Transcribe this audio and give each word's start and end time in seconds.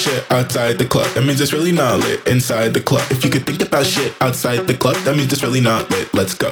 Shit 0.00 0.24
outside 0.32 0.78
the 0.78 0.86
club, 0.86 1.06
that 1.14 1.24
means 1.24 1.40
it's 1.40 1.52
really 1.52 1.72
not 1.72 2.00
lit 2.00 2.26
inside 2.26 2.72
the 2.72 2.80
club. 2.80 3.04
If 3.10 3.22
you 3.24 3.30
could 3.30 3.44
think 3.44 3.60
about 3.60 3.84
shit 3.84 4.14
outside 4.20 4.66
the 4.66 4.74
club, 4.74 4.96
that 5.04 5.14
means 5.14 5.32
it's 5.32 5.42
really 5.42 5.60
not 5.60 5.90
lit. 5.90 6.12
Let's 6.14 6.34
go. 6.34 6.48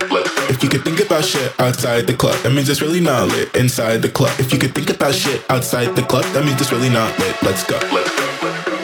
If 0.53 0.63
you 0.63 0.69
could 0.69 0.85
think 0.85 1.01
about 1.01 1.25
shit 1.25 1.59
outside 1.59 2.07
the 2.07 2.15
club, 2.15 2.37
that 2.43 2.53
means 2.53 2.69
it's 2.69 2.83
really 2.83 3.01
not 3.01 3.29
lit 3.29 3.55
inside 3.57 4.03
the 4.03 4.11
club. 4.11 4.33
If 4.39 4.53
you 4.53 4.59
could 4.59 4.75
think 4.75 4.91
about 4.91 5.15
shit 5.15 5.43
outside 5.51 5.97
the 5.97 6.03
club, 6.03 6.25
that 6.35 6.45
means 6.45 6.61
it's 6.61 6.73
really 6.73 6.91
not 6.91 7.19
lit. 7.19 7.35
Let's 7.43 7.65
go. 7.65 7.79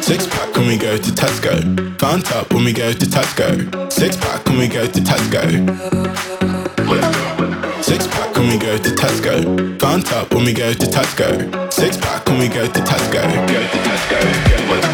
Six 0.01 0.27
pack 0.27 0.55
when 0.57 0.67
we 0.67 0.79
go 0.79 0.97
to 0.97 1.11
Tesco. 1.11 2.01
Found 2.01 2.25
top 2.25 2.53
when 2.53 2.65
we 2.65 2.73
go 2.73 2.93
to 2.93 3.07
Tesco. 3.07 3.93
Six 3.93 4.17
pack 4.17 4.47
when 4.47 4.59
we 4.59 4.69
go 4.69 4.87
to 4.87 5.01
Tesco. 5.01 6.25
Six 7.85 8.07
pack 8.07 8.35
when 8.35 8.49
we 8.49 8.57
go 8.57 8.79
to 8.79 8.91
Tesco. 8.93 9.79
Found 9.79 10.07
top 10.07 10.33
when 10.33 10.47
we 10.47 10.55
go 10.55 10.73
to 10.73 10.87
Tesco. 10.87 11.71
Six 11.71 11.99
pack 11.99 12.25
when 12.25 12.39
we 12.39 12.49
go 12.49 12.67
to 12.67 12.81
Tesco. 12.81 13.23
Go 13.47 13.61
to 13.61 13.79
Tesco. 13.79 14.89
you 14.89 14.94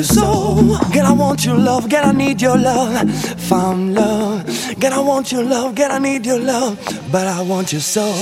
Your 0.00 0.06
soul. 0.06 0.78
Girl, 0.92 1.06
I 1.06 1.12
want 1.12 1.44
your 1.44 1.56
love, 1.56 1.88
girl, 1.90 2.06
I 2.06 2.12
need 2.12 2.40
your 2.40 2.56
love, 2.56 3.10
found 3.38 3.94
love. 3.94 4.46
Girl, 4.80 4.94
I 4.94 4.98
want 5.00 5.30
your 5.30 5.44
love, 5.44 5.74
girl, 5.74 5.92
I 5.92 5.98
need 5.98 6.24
your 6.24 6.38
love, 6.38 6.78
but 7.12 7.26
I 7.26 7.42
want 7.42 7.72
your 7.72 7.82
soul. 7.82 8.14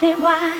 Sometimes 0.00 0.24
I 0.24 0.50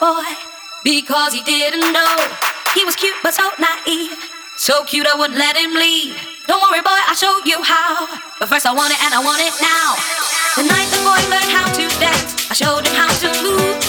boy 0.00 0.24
because 0.82 1.32
he 1.34 1.42
didn't 1.42 1.92
know. 1.92 2.16
He 2.74 2.84
was 2.84 2.96
cute 2.96 3.16
but 3.22 3.34
so 3.34 3.50
naive. 3.58 4.16
So 4.56 4.84
cute 4.84 5.06
I 5.06 5.14
wouldn't 5.18 5.38
let 5.38 5.56
him 5.56 5.74
leave. 5.74 6.16
Don't 6.46 6.62
worry, 6.62 6.80
boy, 6.80 7.00
I'll 7.08 7.14
show 7.14 7.38
you 7.44 7.62
how. 7.62 8.06
But 8.38 8.48
first 8.48 8.66
I 8.66 8.72
want 8.72 8.92
it 8.92 9.02
and 9.02 9.14
I 9.14 9.20
want 9.22 9.40
it 9.42 9.54
now. 9.60 9.96
The 10.56 10.64
night 10.68 10.88
the 10.90 11.00
boy 11.02 11.20
learned 11.30 11.50
how 11.50 11.66
to 11.72 11.84
dance, 11.98 12.50
I 12.50 12.54
showed 12.54 12.86
him 12.86 12.94
how 12.94 13.10
to 13.10 13.42
move. 13.42 13.83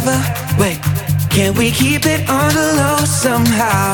forever. 0.00 0.18
Wait, 0.58 0.80
can 1.30 1.54
we 1.54 1.70
keep 1.70 2.06
it 2.06 2.28
on 2.28 2.52
the 2.54 2.72
low 2.76 3.04
somehow? 3.04 3.92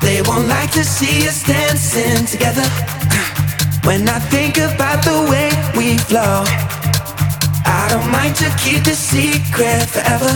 They 0.00 0.22
won't 0.22 0.48
like 0.48 0.70
to 0.72 0.84
see 0.84 1.26
us 1.28 1.42
dancing 1.42 2.26
together. 2.26 2.66
When 3.84 4.08
I 4.08 4.18
think 4.18 4.58
about 4.58 5.02
the 5.02 5.18
way 5.30 5.48
we 5.76 5.96
flow, 6.08 6.44
I 7.64 7.88
don't 7.90 8.10
mind 8.10 8.36
to 8.36 8.48
keep 8.62 8.84
this 8.84 8.98
secret 8.98 9.88
forever. 9.88 10.32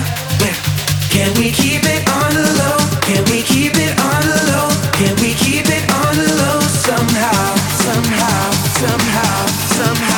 Can 1.10 1.30
we 1.38 1.50
keep 1.50 1.82
it 1.84 2.02
on 2.08 2.30
the 2.32 2.46
low? 2.60 2.78
Can 3.08 3.22
we 3.30 3.42
keep 3.42 3.74
it 3.76 3.94
on 4.00 4.22
the 4.32 4.40
low? 4.50 4.68
Can 4.96 5.14
we 5.20 5.34
keep 5.34 5.66
it 5.68 5.84
on 6.02 6.12
the 6.16 6.28
low 6.40 6.60
somehow? 6.88 7.40
Somehow, 7.84 8.50
somehow, 8.80 9.46
somehow. 9.76 10.11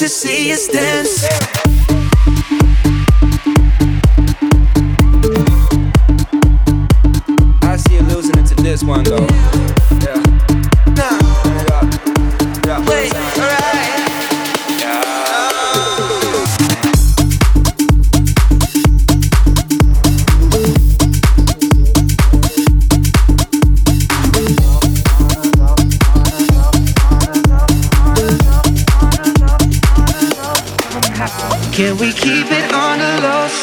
to 0.00 0.08
see 0.08 0.50
us 0.50 0.66
dance. 0.66 1.24
I 7.62 7.76
see 7.76 7.96
you 7.96 8.02
losing 8.04 8.38
it 8.38 8.46
to 8.46 8.54
this 8.54 8.82
one 8.82 9.04
though. 9.04 9.69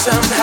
some 0.00 0.39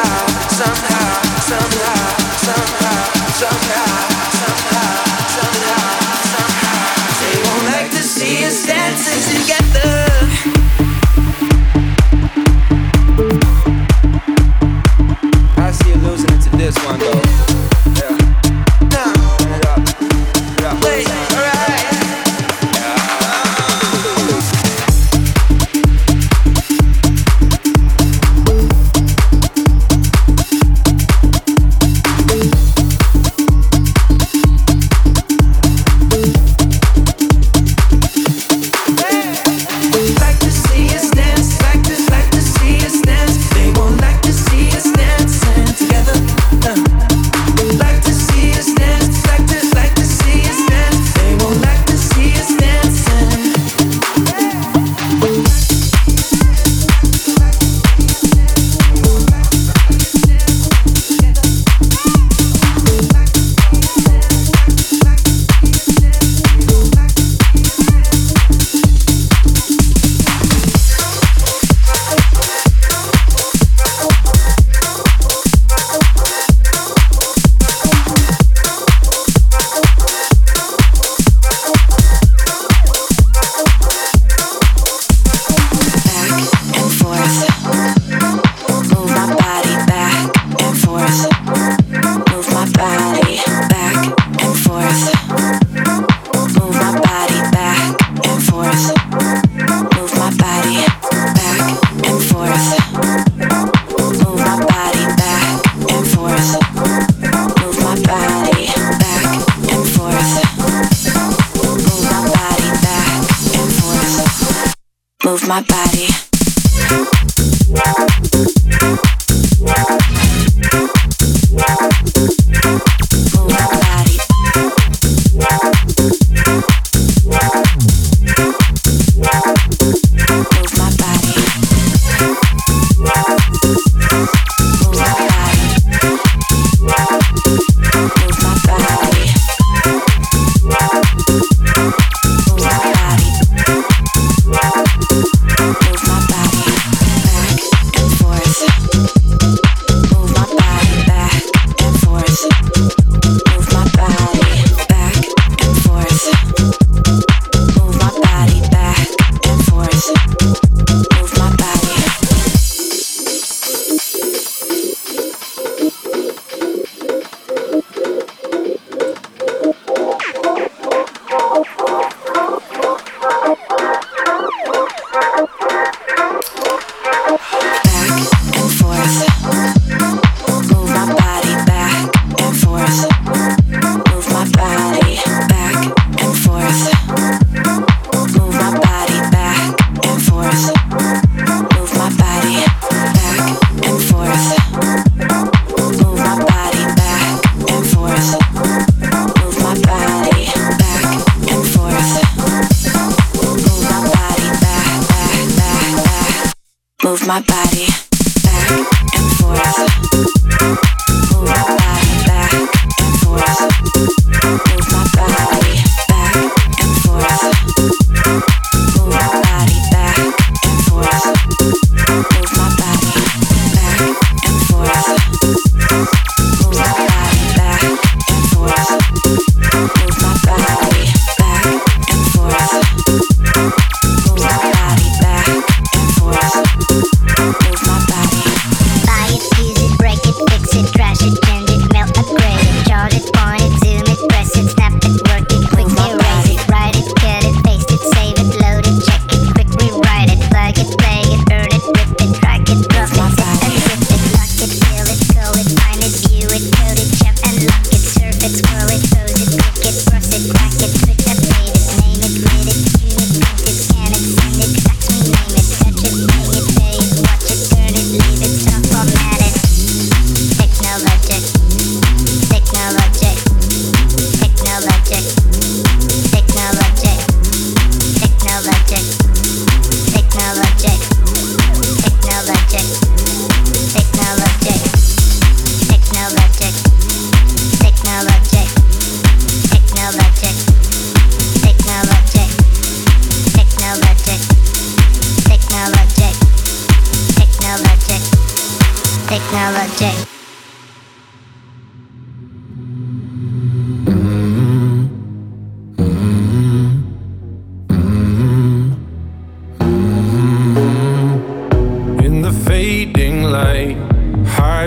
Technologic 207.43 207.86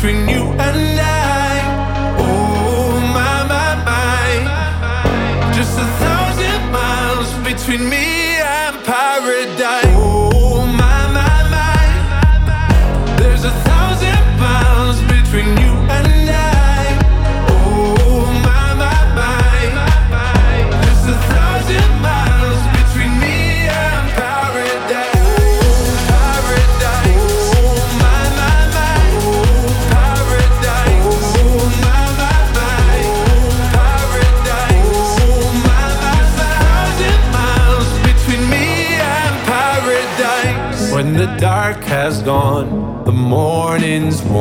Between 0.00 0.28
you 0.28 0.44
and 0.52 1.00
I. 1.00 1.58
Oh, 2.20 3.00
my, 3.16 3.42
my, 3.50 3.70
my. 3.84 5.52
Just 5.52 5.76
a 5.76 5.88
thousand 6.04 6.70
miles 6.70 7.32
between 7.42 7.90
me 7.90 7.97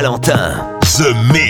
Valentin. 0.00 0.80
The 0.80 1.12
Mix. 1.30 1.49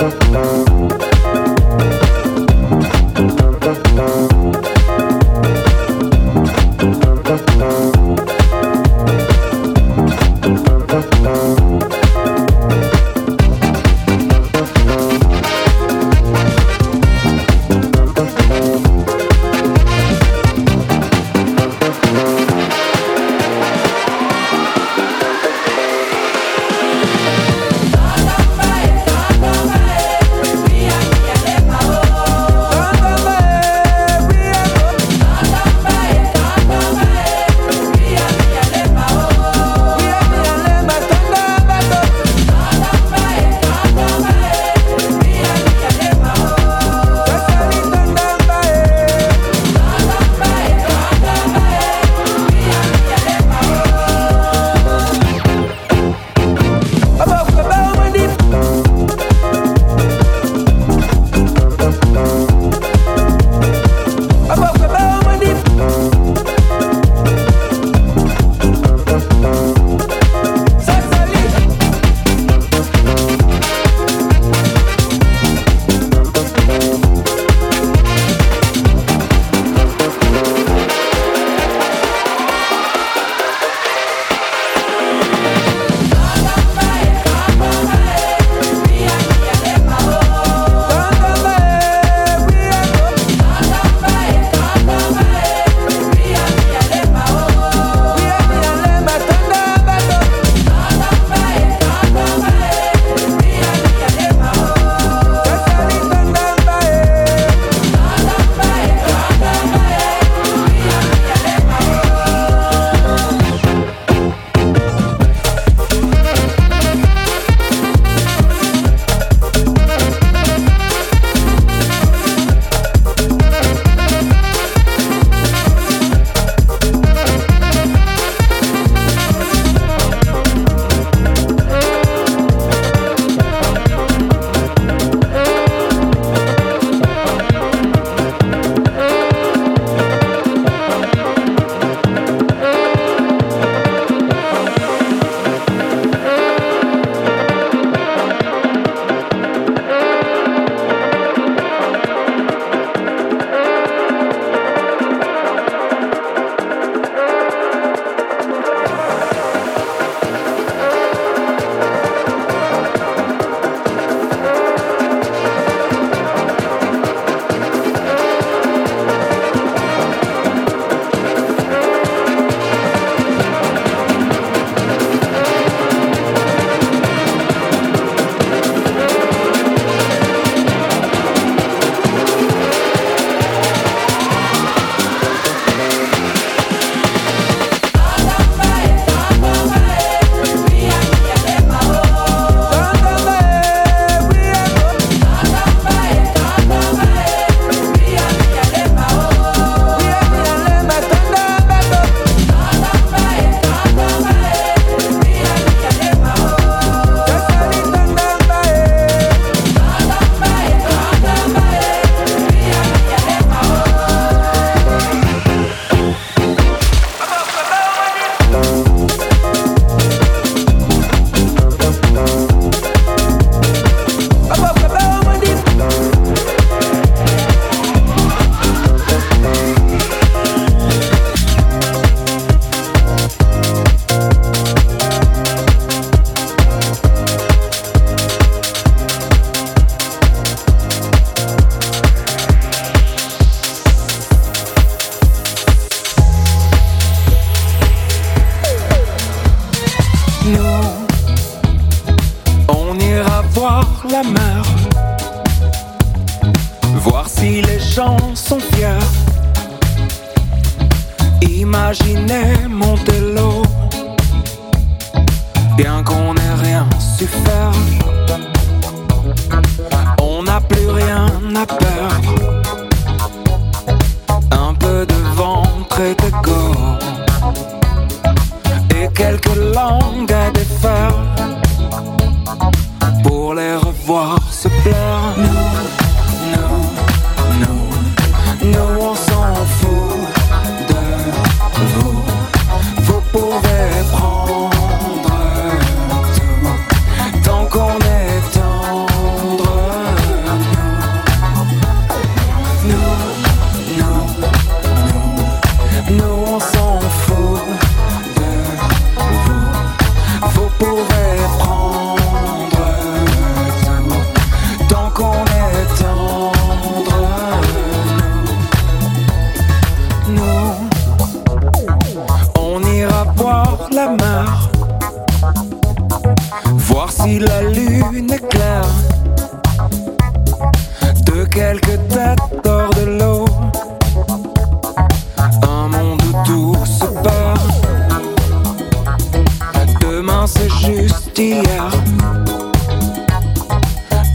juste 340.82 341.38
hier. 341.38 341.90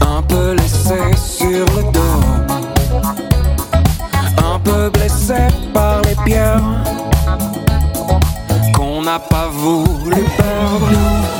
Un 0.00 0.22
peu 0.22 0.54
laissé 0.54 0.98
sur 1.16 1.66
le 1.76 1.82
dos. 1.92 2.20
Un 4.52 4.58
peu 4.60 4.90
blessé 4.90 5.48
par 5.72 6.00
les 6.02 6.16
pierres. 6.24 6.62
Qu'on 8.74 9.02
n'a 9.02 9.18
pas 9.18 9.48
voulu 9.48 10.22
perdre. 10.36 11.37